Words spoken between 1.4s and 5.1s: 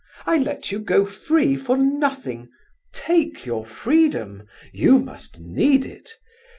for nothing—take your freedom! You